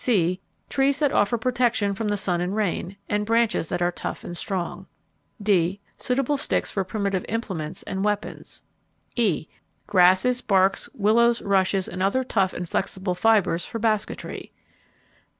(c) 0.03 0.41
Trees 0.67 0.97
that 0.97 1.11
offer 1.11 1.37
protection 1.37 1.93
from 1.93 2.07
the 2.07 2.17
sun 2.17 2.41
and 2.41 2.55
rain, 2.55 2.97
and 3.07 3.23
branches 3.23 3.69
that 3.69 3.83
are 3.83 3.91
tough 3.91 4.23
and 4.23 4.35
strong. 4.35 4.87
(d) 5.39 5.79
Suitable 5.95 6.37
sticks 6.37 6.71
for 6.71 6.83
primitive 6.83 7.23
implements 7.29 7.83
and 7.83 8.03
weapons. 8.03 8.63
(e) 9.15 9.47
Grasses, 9.85 10.41
barks, 10.41 10.89
willows, 10.95 11.43
rushes, 11.43 11.87
and 11.87 12.01
other 12.01 12.23
tough 12.23 12.51
and 12.51 12.67
flexible 12.67 13.13
fibers 13.13 13.63
for 13.67 13.77
basketry. 13.77 14.51